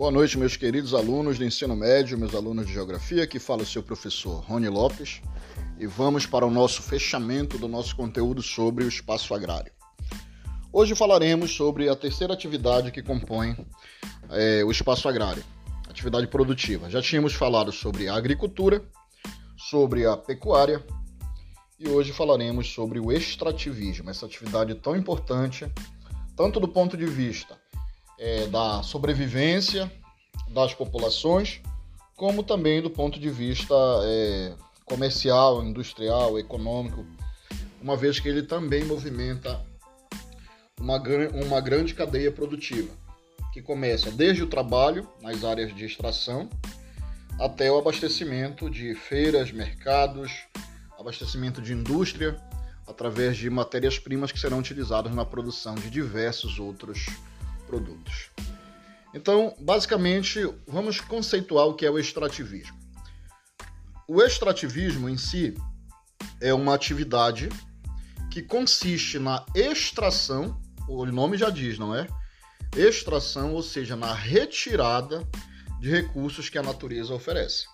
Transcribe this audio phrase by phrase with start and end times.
[0.00, 3.66] Boa noite, meus queridos alunos do ensino médio, meus alunos de geografia, que fala o
[3.66, 5.20] seu professor Rony Lopes,
[5.78, 9.70] e vamos para o nosso fechamento do nosso conteúdo sobre o espaço agrário.
[10.72, 13.54] Hoje falaremos sobre a terceira atividade que compõe
[14.30, 15.44] é, o espaço agrário,
[15.86, 16.88] atividade produtiva.
[16.88, 18.82] Já tínhamos falado sobre a agricultura,
[19.54, 20.82] sobre a pecuária
[21.78, 25.70] e hoje falaremos sobre o extrativismo, essa atividade tão importante,
[26.34, 27.60] tanto do ponto de vista
[28.20, 29.90] é, da sobrevivência
[30.50, 31.60] das populações,
[32.16, 34.52] como também do ponto de vista é,
[34.84, 37.06] comercial, industrial, econômico,
[37.80, 39.64] uma vez que ele também movimenta
[40.78, 41.00] uma,
[41.44, 42.90] uma grande cadeia produtiva,
[43.52, 46.48] que começa desde o trabalho nas áreas de extração
[47.38, 50.30] até o abastecimento de feiras, mercados,
[50.98, 52.38] abastecimento de indústria,
[52.86, 57.06] através de matérias-primas que serão utilizadas na produção de diversos outros
[57.66, 58.30] produtos.
[59.14, 62.78] Então, basicamente, vamos conceituar o que é o extrativismo.
[64.06, 65.54] O extrativismo em si
[66.40, 67.48] é uma atividade
[68.30, 72.06] que consiste na extração, o nome já diz, não é?
[72.76, 75.26] Extração, ou seja, na retirada
[75.80, 77.66] de recursos que a natureza oferece.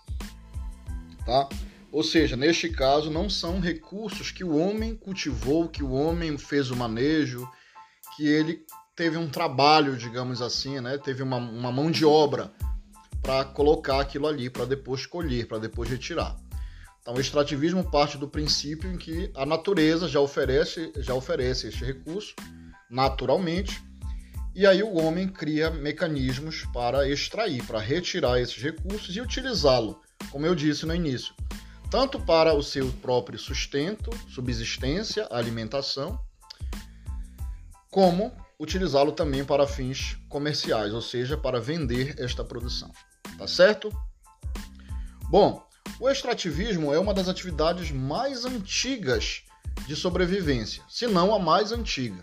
[1.26, 1.48] Tá?
[1.92, 6.70] Ou seja, neste caso, não são recursos que o homem cultivou, que o homem fez
[6.70, 7.48] o manejo,
[8.16, 8.64] que ele
[8.96, 10.96] teve um trabalho, digamos assim, né?
[10.96, 12.50] Teve uma, uma mão de obra
[13.22, 16.34] para colocar aquilo ali, para depois colher, para depois retirar.
[17.02, 21.84] Então, o extrativismo parte do princípio em que a natureza já oferece, já oferece este
[21.84, 22.34] recurso
[22.90, 23.80] naturalmente,
[24.54, 30.46] e aí o homem cria mecanismos para extrair, para retirar esses recursos e utilizá-lo, como
[30.46, 31.34] eu disse no início,
[31.90, 36.18] tanto para o seu próprio sustento, subsistência, alimentação,
[37.90, 42.90] como utilizá-lo também para fins comerciais, ou seja, para vender esta produção.
[43.38, 43.92] Tá certo?
[45.28, 45.62] Bom,
[46.00, 49.42] o extrativismo é uma das atividades mais antigas
[49.86, 52.22] de sobrevivência, se não a mais antiga.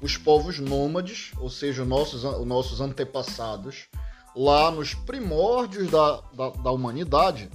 [0.00, 3.86] Os povos nômades, ou seja, os nossos, os nossos antepassados,
[4.34, 7.48] lá nos primórdios da, da, da humanidade,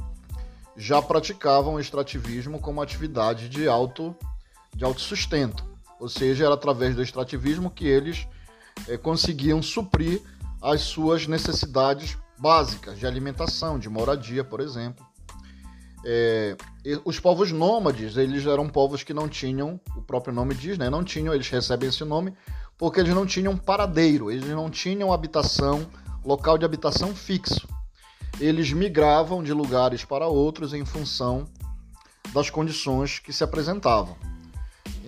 [0.75, 4.15] já praticavam extrativismo como atividade de auto
[4.73, 5.68] de.
[5.99, 8.27] Ou seja, era através do extrativismo que eles
[8.87, 10.21] é, conseguiam suprir
[10.61, 15.05] as suas necessidades básicas de alimentação, de moradia, por exemplo.
[16.05, 16.55] É,
[17.03, 21.03] os povos nômades, eles eram povos que não tinham, o próprio nome diz, né, não
[21.03, 22.33] tinham, eles recebem esse nome
[22.77, 25.85] porque eles não tinham paradeiro, eles não tinham habitação,
[26.23, 27.67] local de habitação fixo.
[28.39, 31.45] Eles migravam de lugares para outros em função
[32.33, 34.15] das condições que se apresentavam.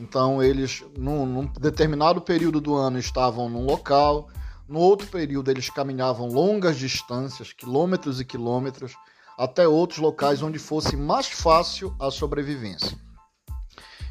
[0.01, 4.29] Então eles, num, num, determinado período do ano, estavam num local,
[4.67, 8.95] no outro período eles caminhavam longas distâncias, quilômetros e quilômetros,
[9.37, 12.97] até outros locais onde fosse mais fácil a sobrevivência.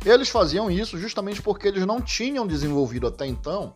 [0.04, 3.74] Eles faziam isso justamente porque eles não tinham desenvolvido até então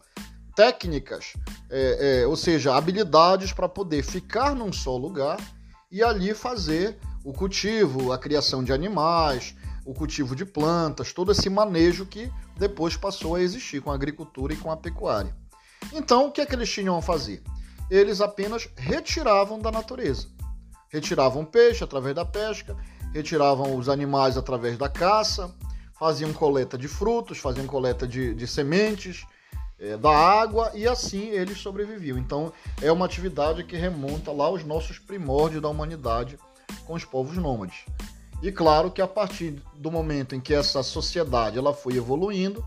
[0.55, 1.33] técnicas,
[1.69, 5.41] é, é, ou seja, habilidades para poder ficar num só lugar
[5.91, 11.51] e ali fazer o cultivo, a criação de animais, o cultivo de plantas, todo esse
[11.51, 15.35] manejo que depois passou a existir com a agricultura e com a pecuária.
[15.93, 17.43] Então, o que é que eles tinham a fazer?
[17.91, 20.29] Eles apenas retiravam da natureza.
[20.89, 22.77] Retiravam peixe através da pesca,
[23.13, 25.55] retiravam os animais através da caça,
[25.99, 29.27] faziam coleta de frutos, faziam coleta de, de sementes,
[29.79, 32.17] é, da água e assim eles sobreviviam.
[32.17, 36.39] Então, é uma atividade que remonta lá aos nossos primórdios da humanidade
[36.87, 37.85] com os povos nômades.
[38.45, 42.63] E claro que a partir do momento em que essa sociedade ela foi evoluindo,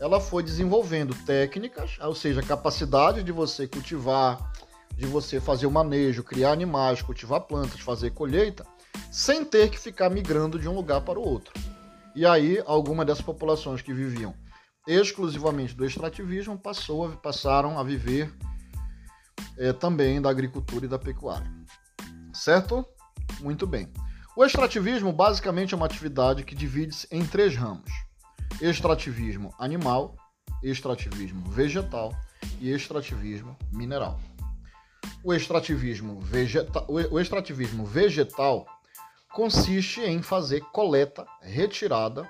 [0.00, 4.50] ela foi desenvolvendo técnicas, ou seja, capacidade de você cultivar,
[4.96, 8.66] de você fazer o manejo, criar animais, cultivar plantas, fazer colheita,
[9.12, 11.52] sem ter que ficar migrando de um lugar para o outro.
[12.16, 14.34] E aí, algumas dessas populações que viviam
[14.86, 18.32] exclusivamente do extrativismo passou, passaram a viver
[19.58, 21.52] é, também da agricultura e da pecuária.
[22.32, 22.86] Certo?
[23.42, 23.92] Muito bem.
[24.36, 27.88] O extrativismo basicamente é uma atividade que divide-se em três ramos:
[28.60, 30.16] extrativismo animal,
[30.60, 32.12] extrativismo vegetal
[32.60, 34.18] e extrativismo mineral.
[35.22, 36.84] O extrativismo, vegeta...
[36.88, 38.66] o extrativismo vegetal
[39.32, 42.28] consiste em fazer coleta, retirada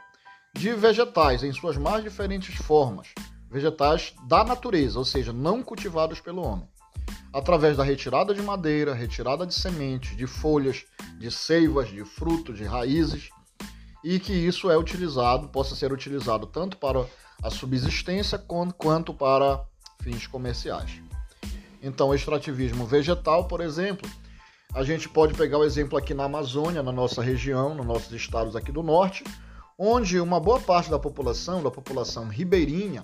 [0.55, 3.09] de vegetais em suas mais diferentes formas,
[3.51, 6.69] vegetais da natureza, ou seja, não cultivados pelo homem
[7.35, 10.85] através da retirada de madeira, retirada de sementes, de folhas,
[11.19, 13.29] de seivas, de frutos, de raízes,
[14.05, 17.05] e que isso é utilizado, possa ser utilizado tanto para
[17.43, 19.65] a subsistência quanto para
[20.01, 21.03] fins comerciais.
[21.83, 24.09] Então, o extrativismo vegetal, por exemplo,
[24.73, 28.55] a gente pode pegar o exemplo aqui na Amazônia, na nossa região, nos nossos estados
[28.55, 29.25] aqui do norte,
[29.77, 33.03] onde uma boa parte da população, da população ribeirinha,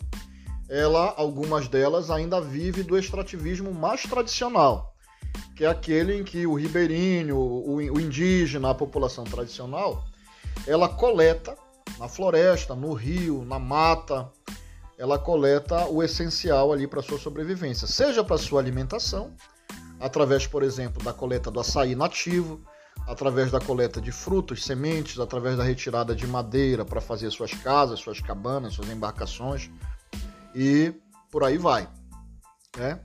[0.70, 4.94] ela, algumas delas ainda vive do extrativismo mais tradicional,
[5.56, 10.05] que é aquele em que o ribeirinho, o, indígena, a população tradicional,
[10.69, 11.58] ela coleta
[11.99, 14.31] na floresta, no rio, na mata,
[14.96, 19.34] ela coleta o essencial ali para sua sobrevivência, seja para sua alimentação,
[19.99, 22.61] através, por exemplo, da coleta do açaí nativo,
[23.08, 27.99] através da coleta de frutos, sementes, através da retirada de madeira para fazer suas casas,
[27.99, 29.69] suas cabanas, suas embarcações
[30.55, 30.93] e
[31.31, 31.88] por aí vai.
[32.76, 33.00] Né?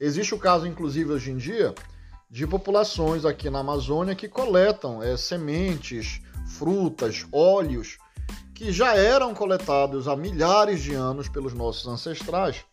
[0.00, 1.74] Existe o caso, inclusive, hoje em dia,
[2.30, 7.98] de populações aqui na Amazônia que coletam é, sementes, frutas, óleos
[8.54, 12.64] que já eram coletados há milhares de anos pelos nossos ancestrais,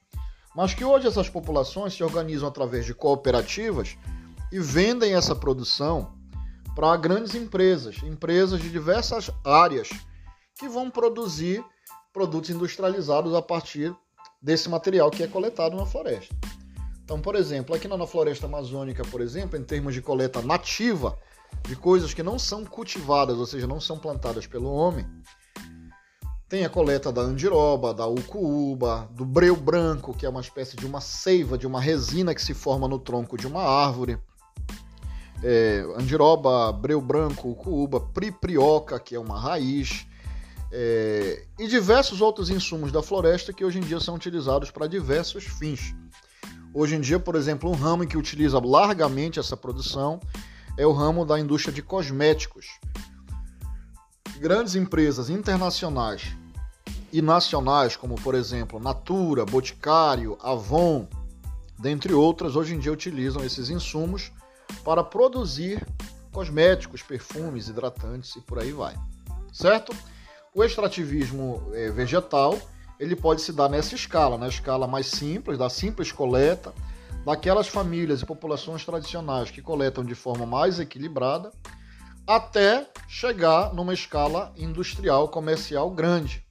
[0.55, 3.97] mas que hoje essas populações se organizam através de cooperativas
[4.51, 6.13] e vendem essa produção
[6.75, 9.89] para grandes empresas, empresas de diversas áreas
[10.55, 11.63] que vão produzir
[12.13, 13.95] produtos industrializados a partir
[14.41, 16.35] desse material que é coletado na floresta.
[17.03, 21.17] Então, por exemplo, aqui na floresta amazônica, por exemplo, em termos de coleta nativa
[21.67, 25.05] de coisas que não são cultivadas, ou seja, não são plantadas pelo homem,
[26.47, 30.85] tem a coleta da andiroba, da ucuúba, do breu branco, que é uma espécie de
[30.85, 34.17] uma seiva, de uma resina que se forma no tronco de uma árvore.
[35.43, 40.07] É, andiroba, breu branco, ucuúba, priprioca, que é uma raiz,
[40.71, 45.43] é, e diversos outros insumos da floresta que hoje em dia são utilizados para diversos
[45.43, 45.93] fins.
[46.73, 50.19] Hoje em dia, por exemplo, um ramo que utiliza largamente essa produção
[50.77, 52.67] é o ramo da indústria de cosméticos.
[54.39, 56.35] Grandes empresas internacionais
[57.11, 61.07] e nacionais, como por exemplo Natura, Boticário, Avon,
[61.77, 64.31] dentre outras, hoje em dia utilizam esses insumos
[64.83, 65.85] para produzir
[66.31, 68.95] cosméticos, perfumes, hidratantes e por aí vai.
[69.51, 69.93] Certo?
[70.53, 72.59] O extrativismo é, vegetal
[72.99, 76.73] ele pode se dar nessa escala, na escala mais simples, da simples coleta,
[77.25, 81.51] daquelas famílias e populações tradicionais que coletam de forma mais equilibrada,
[82.27, 86.45] até chegar numa escala industrial, comercial grande.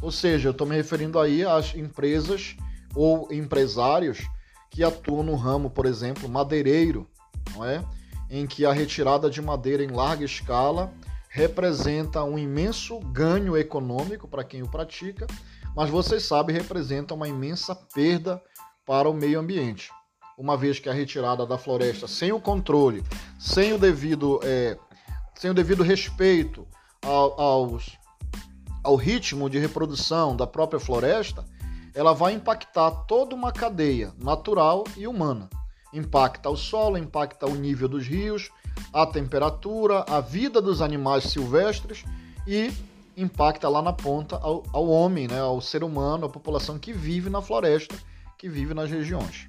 [0.00, 2.56] Ou seja, eu estou me referindo aí às empresas
[2.94, 4.18] ou empresários
[4.70, 7.06] que atuam no ramo, por exemplo, madeireiro,
[7.54, 7.84] não é?
[8.28, 10.92] em que a retirada de madeira em larga escala
[11.28, 15.26] representa um imenso ganho econômico para quem o pratica,
[15.74, 18.42] mas vocês sabem, representa uma imensa perda
[18.84, 19.90] para o meio ambiente.
[20.38, 23.02] Uma vez que a retirada da floresta sem o controle,
[23.38, 24.78] sem o devido, é,
[25.34, 26.66] sem o devido respeito
[27.02, 27.98] ao, aos,
[28.82, 31.44] ao ritmo de reprodução da própria floresta,
[31.94, 35.48] ela vai impactar toda uma cadeia natural e humana.
[35.96, 38.50] Impacta o solo, impacta o nível dos rios,
[38.92, 42.04] a temperatura, a vida dos animais silvestres
[42.46, 42.70] e
[43.16, 47.30] impacta lá na ponta ao, ao homem, né, ao ser humano, à população que vive
[47.30, 47.96] na floresta,
[48.36, 49.48] que vive nas regiões,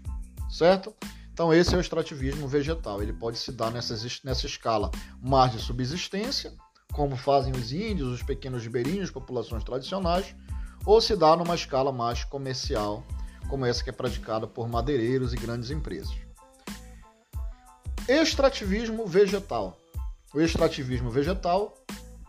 [0.50, 0.94] certo?
[1.34, 3.04] Então esse é o extrativismo vegetal.
[3.04, 3.94] Ele pode se dar nessa,
[4.24, 4.90] nessa escala
[5.22, 6.54] mais de subsistência,
[6.94, 10.34] como fazem os índios, os pequenos ribeirinhos, populações tradicionais,
[10.86, 13.04] ou se dá numa escala mais comercial,
[13.50, 16.27] como essa que é praticada por madeireiros e grandes empresas.
[18.08, 19.78] Extrativismo vegetal.
[20.34, 21.74] O extrativismo vegetal,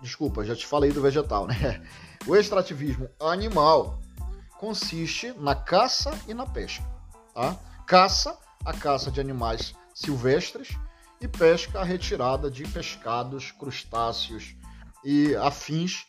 [0.02, 1.80] desculpa, já te falei do vegetal, né?
[2.26, 4.00] O extrativismo animal
[4.58, 6.84] consiste na caça e na pesca.
[7.32, 7.56] Tá?
[7.86, 10.76] Caça, a caça de animais silvestres
[11.20, 14.56] e pesca, a retirada de pescados, crustáceos
[15.04, 16.06] e afins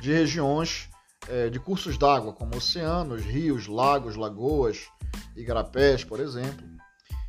[0.00, 0.88] de regiões
[1.28, 4.88] é, de cursos d'água, como oceanos, rios, lagos, lagoas,
[5.36, 6.73] igarapés, por exemplo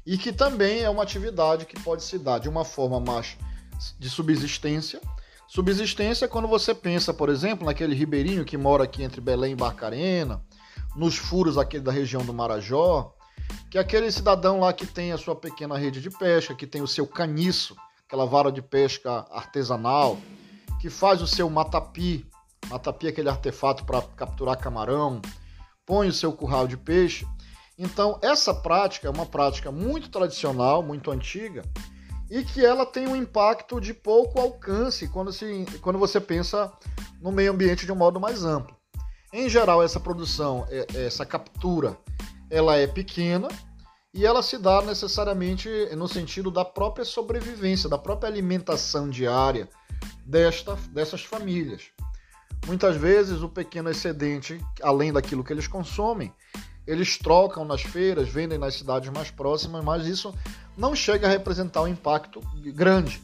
[0.06, 3.38] e que também é uma atividade que pode se dar de uma forma mais
[3.98, 5.02] de subsistência.
[5.48, 9.56] Subsistência é quando você pensa, por exemplo, naquele ribeirinho que mora aqui entre Belém e
[9.56, 10.42] Barcarena,
[10.96, 13.14] nos furos aqui da região do Marajó,
[13.70, 16.82] que é aquele cidadão lá que tem a sua pequena rede de pesca, que tem
[16.82, 20.18] o seu caniço, aquela vara de pesca artesanal,
[20.80, 22.26] que faz o seu matapi,
[22.70, 25.22] matapi é aquele artefato para capturar camarão,
[25.86, 27.28] põe o seu curral de peixe
[27.78, 31.64] então, essa prática é uma prática muito tradicional, muito antiga,
[32.30, 36.72] e que ela tem um impacto de pouco alcance quando, se, quando você pensa
[37.22, 38.76] no meio ambiente de um modo mais amplo.
[39.32, 41.98] Em geral, essa produção, é, essa captura,
[42.50, 43.50] ela é pequena
[44.14, 49.68] e ela se dá necessariamente no sentido da própria sobrevivência, da própria alimentação diária
[50.26, 51.90] desta, dessas famílias.
[52.66, 56.34] Muitas vezes o pequeno excedente, além daquilo que eles consomem,
[56.88, 60.34] eles trocam nas feiras, vendem nas cidades mais próximas, mas isso
[60.78, 62.42] não chega a representar um impacto
[62.74, 63.22] grande.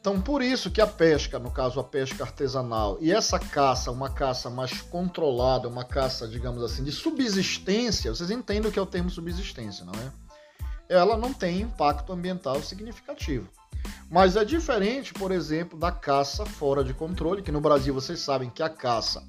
[0.00, 4.08] Então, por isso que a pesca, no caso a pesca artesanal, e essa caça, uma
[4.08, 8.86] caça mais controlada, uma caça, digamos assim, de subsistência, vocês entendem o que é o
[8.86, 10.12] termo subsistência, não é?
[10.88, 13.48] Ela não tem impacto ambiental significativo.
[14.10, 18.48] Mas é diferente, por exemplo, da caça fora de controle, que no Brasil vocês sabem
[18.48, 19.22] que a caça,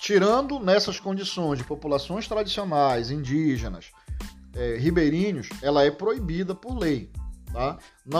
[0.00, 3.92] tirando nessas condições de populações tradicionais, indígenas,
[4.54, 7.12] é, ribeirinhos, ela é proibida por lei.
[7.52, 7.78] Tá?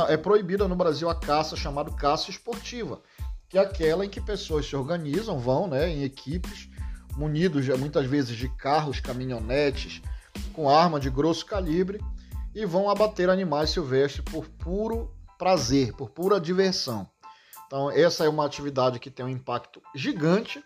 [0.09, 3.01] É proibida no Brasil a caça chamada caça esportiva,
[3.49, 6.69] que é aquela em que pessoas se organizam, vão né, em equipes,
[7.17, 10.03] munidos muitas vezes de carros, caminhonetes,
[10.53, 11.99] com arma de grosso calibre,
[12.55, 17.09] e vão abater animais silvestres por puro prazer, por pura diversão.
[17.67, 20.63] Então, essa é uma atividade que tem um impacto gigante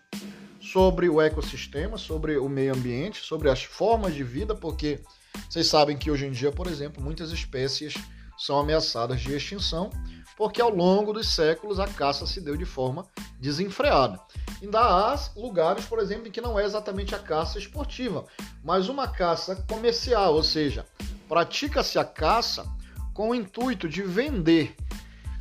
[0.73, 5.01] sobre o ecossistema, sobre o meio ambiente, sobre as formas de vida, porque
[5.49, 7.95] vocês sabem que hoje em dia, por exemplo, muitas espécies
[8.39, 9.91] são ameaçadas de extinção,
[10.37, 13.07] porque ao longo dos séculos a caça se deu de forma
[13.39, 14.19] desenfreada.
[14.63, 18.25] Ainda há lugares, por exemplo, em que não é exatamente a caça esportiva,
[18.63, 20.87] mas uma caça comercial, ou seja,
[21.29, 22.67] pratica-se a caça
[23.13, 24.75] com o intuito de vender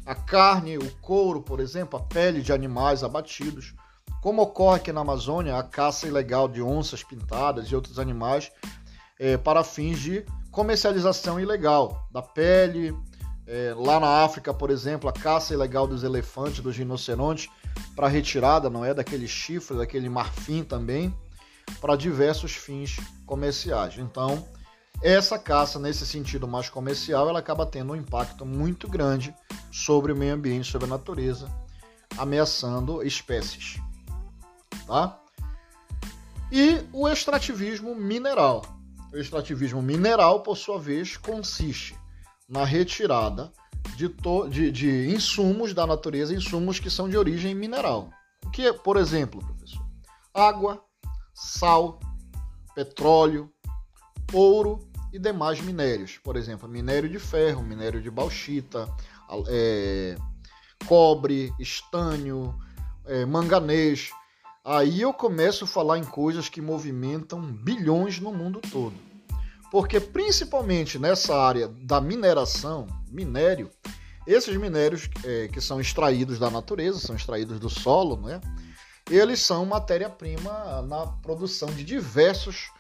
[0.06, 3.74] a carne, o couro, por exemplo, a pele de animais abatidos,
[4.24, 8.50] como ocorre aqui na Amazônia, a caça ilegal de onças pintadas e outros animais
[9.20, 12.98] é, para fins de comercialização ilegal da pele.
[13.46, 17.50] É, lá na África, por exemplo, a caça ilegal dos elefantes, dos rinocerontes,
[17.98, 18.94] para retirada, não é?
[18.94, 21.14] Daquele chifre, daquele marfim também,
[21.82, 23.98] para diversos fins comerciais.
[23.98, 24.48] Então,
[25.02, 29.36] essa caça, nesse sentido mais comercial, ela acaba tendo um impacto muito grande
[29.70, 31.52] sobre o meio ambiente, sobre a natureza,
[32.18, 33.82] ameaçando espécies.
[34.88, 35.20] Tá?
[36.52, 38.64] E o extrativismo mineral.
[39.12, 41.96] O extrativismo mineral, por sua vez, consiste
[42.48, 43.52] na retirada
[43.96, 44.08] de,
[44.50, 48.10] de, de, insumos da natureza, insumos que são de origem mineral.
[48.46, 49.86] O que é, por exemplo, professor?
[50.34, 50.84] Água,
[51.34, 52.00] sal,
[52.76, 53.52] petróleo,
[54.32, 54.80] ouro
[55.12, 56.18] e demais minérios.
[56.18, 58.88] Por exemplo, minério de ferro, minério de bauxita,
[59.48, 60.16] é,
[60.88, 62.56] cobre, estânio,
[63.06, 64.10] é, manganês,
[64.64, 68.96] aí eu começo a falar em coisas que movimentam bilhões no mundo todo.
[69.72, 73.70] Porque principalmente nessa área da mineração, minério,
[74.26, 78.40] esses minérios é, que são extraídos da natureza, são extraídos do solo, né?
[79.10, 82.72] eles são matéria-prima na produção de diversos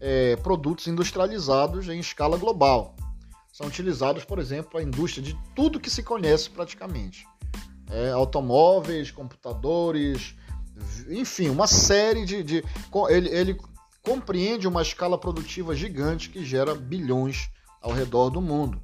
[0.00, 2.94] é, produtos industrializados em escala global.
[3.52, 7.26] São utilizados, por exemplo, a indústria de tudo que se conhece praticamente.
[7.90, 10.34] É, automóveis, computadores,
[11.08, 12.42] enfim, uma série de.
[12.42, 12.64] de
[13.08, 13.60] ele, ele
[14.02, 17.50] compreende uma escala produtiva gigante que gera bilhões
[17.82, 18.80] ao redor do mundo.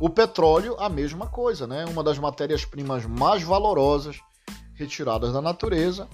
[0.00, 1.84] O petróleo, a mesma coisa, né?
[1.86, 4.18] Uma das matérias-primas mais valorosas
[4.74, 6.08] retiradas da natureza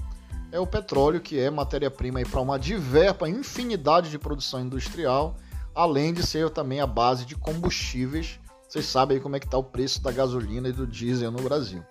[0.52, 5.36] é o petróleo, que é matéria-prima para uma diversa infinidade de produção industrial,
[5.74, 8.38] além de ser também a base de combustíveis.
[8.68, 11.82] Vocês sabem como é que está o preço da gasolina e do diesel no Brasil.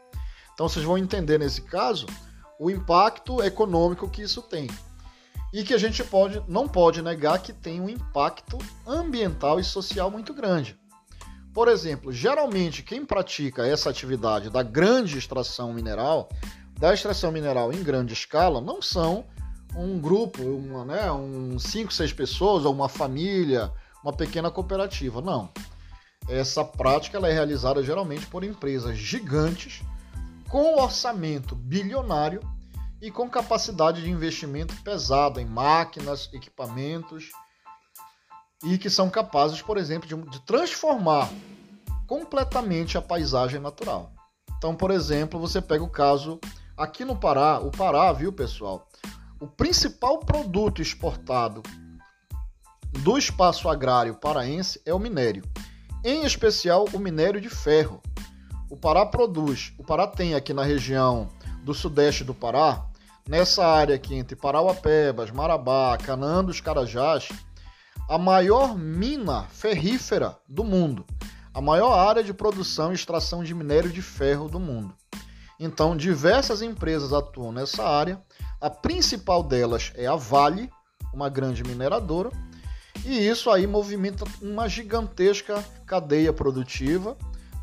[0.54, 2.06] Então vocês vão entender nesse caso
[2.60, 4.70] o impacto econômico que isso tem.
[5.52, 10.12] E que a gente pode, não pode negar que tem um impacto ambiental e social
[10.12, 10.78] muito grande.
[11.54, 16.30] Por exemplo, geralmente quem pratica essa atividade da grande extração mineral,
[16.78, 19.26] da extração mineral em grande escala, não são
[19.76, 23.72] um grupo, uma, né, um cinco, seis pessoas ou uma família,
[24.04, 25.22] uma pequena cooperativa.
[25.22, 25.50] Não.
[26.28, 29.82] Essa prática ela é realizada geralmente por empresas gigantes
[30.50, 32.42] com orçamento bilionário
[33.02, 37.30] e com capacidade de investimento pesada em máquinas, equipamentos
[38.64, 41.30] e que são capazes, por exemplo, de, de transformar
[42.06, 44.12] completamente a paisagem natural.
[44.58, 46.40] Então, por exemplo, você pega o caso
[46.76, 48.90] aqui no Pará, o Pará, viu, pessoal?
[49.40, 51.62] O principal produto exportado
[53.04, 55.44] do espaço agrário paraense é o minério,
[56.04, 58.02] em especial o minério de ferro.
[58.70, 61.28] O Pará produz, o Pará tem aqui na região
[61.64, 62.86] do sudeste do Pará,
[63.28, 67.30] nessa área aqui entre Parauapebas, Marabá, Canaã dos Carajás,
[68.08, 71.04] a maior mina ferrífera do mundo,
[71.52, 74.94] a maior área de produção e extração de minério de ferro do mundo.
[75.60, 78.22] Então, diversas empresas atuam nessa área.
[78.62, 80.70] A principal delas é a Vale,
[81.12, 82.30] uma grande mineradora,
[83.04, 87.18] e isso aí movimenta uma gigantesca cadeia produtiva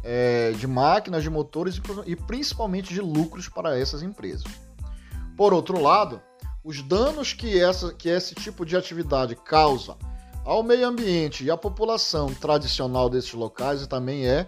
[0.08, 4.46] é, de máquinas, de motores e, e principalmente de lucros para essas empresas.
[5.36, 6.22] Por outro lado,
[6.62, 9.96] os danos que, essa, que esse tipo de atividade causa
[10.44, 14.46] ao meio ambiente e à população tradicional desses locais também é,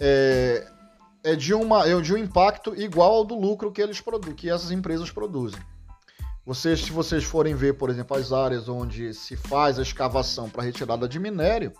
[0.00, 0.66] é,
[1.22, 4.50] é, de, uma, é de um impacto igual ao do lucro que, eles produ que
[4.50, 5.60] essas empresas produzem.
[6.44, 10.64] Vocês, se vocês forem ver, por exemplo, as áreas onde se faz a escavação para
[10.64, 11.72] retirada de minério,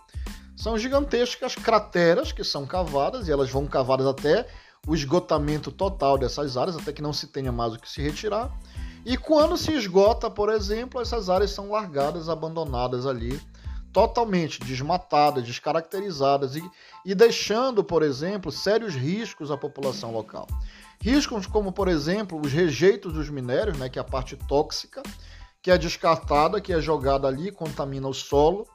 [0.59, 4.45] são gigantescas crateras que são cavadas e elas vão cavadas até
[4.85, 8.51] o esgotamento total dessas áreas, até que não se tenha mais o que se retirar.
[9.05, 13.39] E quando se esgota, por exemplo, essas áreas são largadas, abandonadas ali,
[13.93, 16.71] totalmente desmatadas, descaracterizadas e,
[17.05, 20.45] e deixando, por exemplo, sérios riscos à população local.
[21.01, 25.01] Riscos como, por exemplo, os rejeitos dos minérios, né, que é a parte tóxica,
[25.61, 28.67] que é descartada, que é jogada ali, contamina o solo,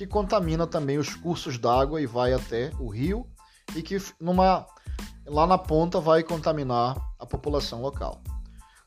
[0.00, 3.26] que contamina também os cursos d'água e vai até o rio
[3.76, 4.66] e que numa
[5.26, 8.22] lá na ponta vai contaminar a população local.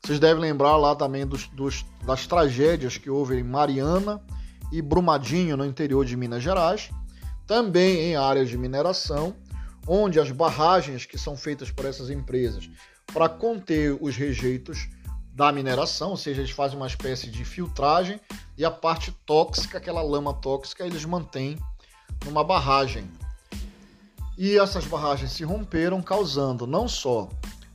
[0.02, 4.20] Vocês devem lembrar lá também dos, dos, das tragédias que houve em Mariana
[4.72, 6.90] e Brumadinho, no interior de Minas Gerais,
[7.46, 9.36] também em áreas de mineração,
[9.86, 12.68] onde as barragens que são feitas por essas empresas
[13.12, 14.88] para conter os rejeitos
[15.34, 18.20] da mineração, ou seja, eles fazem uma espécie de filtragem
[18.56, 21.58] e a parte tóxica, aquela lama tóxica, eles mantêm
[22.24, 23.10] numa barragem.
[24.38, 27.28] E essas barragens se romperam, causando não só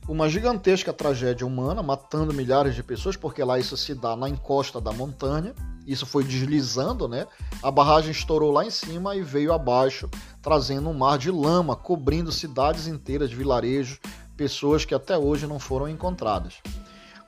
[0.08, 4.80] uma gigantesca tragédia humana, matando milhares de pessoas, porque lá isso se dá na encosta
[4.80, 5.54] da montanha.
[5.86, 7.26] Isso foi deslizando, né?
[7.62, 10.08] A barragem estourou lá em cima e veio abaixo,
[10.40, 13.98] trazendo um mar de lama, cobrindo cidades inteiras, vilarejos,
[14.36, 16.54] pessoas que até hoje não foram encontradas.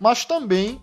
[0.02, 0.82] Mas também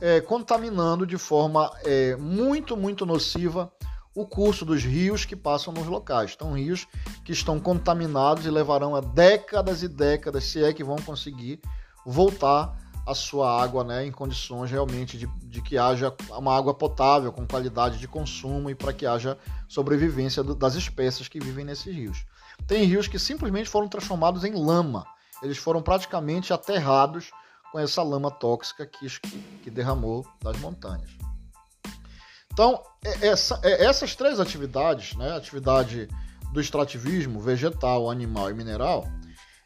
[0.00, 3.72] é, contaminando de forma é, muito, muito nociva
[4.12, 6.32] o curso dos rios que passam nos locais.
[6.34, 6.84] Então, rios
[7.24, 11.60] que estão contaminados e levarão a décadas e décadas, se é que vão conseguir
[12.04, 17.32] voltar a sua água né, em condições realmente de, de que haja uma água potável,
[17.32, 21.94] com qualidade de consumo e para que haja sobrevivência do, das espécies que vivem nesses
[21.94, 22.26] rios.
[22.66, 25.06] Tem rios que simplesmente foram transformados em lama,
[25.44, 27.30] eles foram praticamente aterrados
[27.72, 29.08] com essa lama tóxica que,
[29.62, 31.10] que derramou das montanhas.
[32.52, 36.08] Então, é, essa, é, essas três atividades, né, atividade
[36.52, 39.06] do extrativismo vegetal, animal e mineral,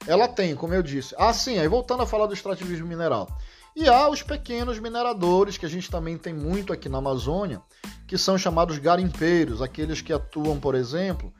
[0.07, 3.29] ela tem, como eu disse, ah, sim, aí voltando a falar do extrativismo mineral.
[3.75, 7.63] E há os pequenos mineradores, que a gente também tem muito aqui na Amazônia,
[8.07, 11.33] que são chamados garimpeiros, aqueles que atuam, por exemplo,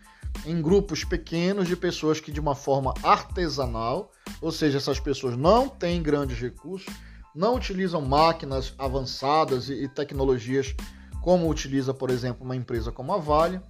[0.45, 5.69] em grupos pequenos de pessoas que, de uma forma artesanal, ou seja, essas pessoas não
[5.69, 6.93] têm grandes recursos,
[7.35, 10.75] não utilizam máquinas avançadas e, tecnologias
[11.23, 13.61] como utiliza, por exemplo, uma empresa como a Vale,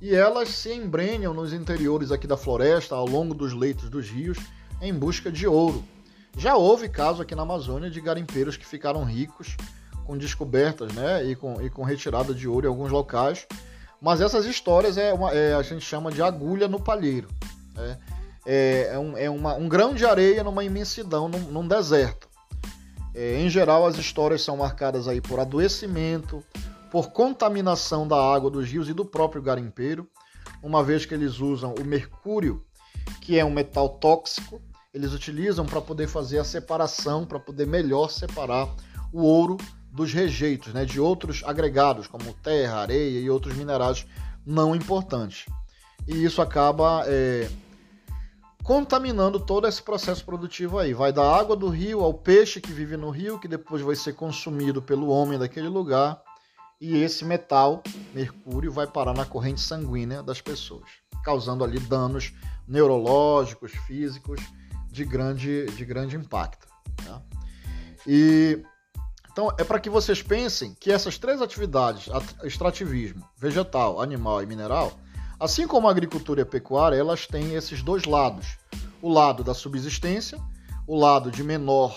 [0.00, 4.38] e elas se embrenham nos interiores aqui da floresta, ao longo dos leitos dos rios,
[4.80, 5.82] em busca de ouro.
[6.36, 9.56] Já houve caso aqui na Amazônia de garimpeiros que ficaram ricos
[10.04, 13.46] com descobertas né, e, com, e com retirada de ouro em alguns locais,
[14.00, 17.28] mas essas histórias é, uma, é a gente chama de agulha no palheiro.
[17.74, 17.98] Né?
[18.46, 22.28] É, é, um, é uma, um grão de areia numa imensidão, num, num deserto.
[23.14, 26.42] É, em geral, as histórias são marcadas aí por adoecimento,
[26.90, 30.08] por contaminação da água dos rios e do próprio garimpeiro,
[30.62, 32.64] uma vez que eles usam o mercúrio,
[33.20, 34.60] que é um metal tóxico,
[34.92, 38.68] eles utilizam para poder fazer a separação, para poder melhor separar
[39.12, 39.56] o ouro
[39.90, 44.06] dos rejeitos, né, de outros agregados, como terra, areia e outros minerais
[44.44, 45.46] não importantes.
[46.06, 47.48] E isso acaba é,
[48.62, 50.94] contaminando todo esse processo produtivo aí.
[50.94, 54.14] Vai da água do rio ao peixe que vive no rio, que depois vai ser
[54.14, 56.22] consumido pelo homem daquele lugar,
[56.80, 57.82] e esse metal,
[58.14, 60.88] mercúrio, vai parar na corrente sanguínea das pessoas,
[61.24, 62.32] causando ali danos
[62.68, 64.40] neurológicos, físicos
[64.90, 66.68] de grande, de grande impacto.
[67.04, 67.20] Tá?
[68.06, 68.62] E
[69.38, 72.08] então é para que vocês pensem que essas três atividades,
[72.42, 74.98] extrativismo, vegetal, animal e mineral,
[75.38, 78.58] assim como a agricultura e a pecuária, elas têm esses dois lados:
[79.00, 80.40] o lado da subsistência,
[80.88, 81.96] o lado de menor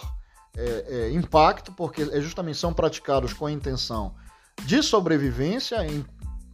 [0.55, 4.13] é, é, impacto, porque é justamente são praticados com a intenção
[4.63, 6.05] de sobrevivência, em,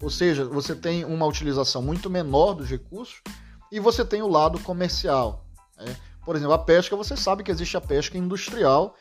[0.02, 3.22] ou seja, você tem uma utilização muito menor dos recursos,
[3.70, 5.46] e você tem o lado comercial.
[5.78, 5.98] Né?
[6.24, 8.96] Por exemplo, a pesca, você sabe que existe a pesca industrial,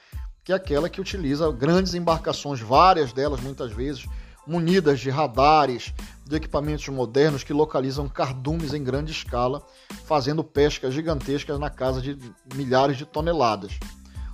[0.46, 4.06] que é aquela que utiliza grandes embarcações, várias delas muitas vezes
[4.46, 5.92] munidas de radares,
[6.24, 9.60] de equipamentos modernos que localizam cardumes em grande escala,
[10.04, 12.16] fazendo pescas gigantescas na casa de
[12.54, 13.72] milhares de toneladas.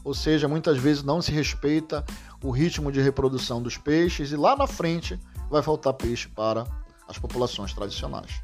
[0.04, 2.04] Ou seja, muitas vezes não se respeita
[2.44, 6.66] o ritmo de reprodução dos peixes e lá na frente vai faltar peixe para
[7.08, 8.42] as populações tradicionais.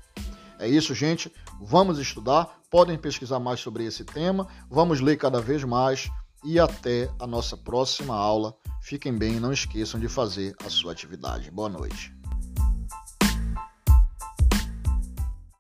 [0.59, 1.31] É isso, gente.
[1.61, 2.49] Vamos estudar.
[2.71, 4.49] Podem pesquisar mais sobre esse tema.
[4.71, 6.11] Vamos ler cada vez mais.
[6.51, 8.57] E até a nossa próxima aula
[8.89, 11.51] Fiquem bem e não esqueçam de fazer a sua atividade.
[11.51, 12.18] Boa noite.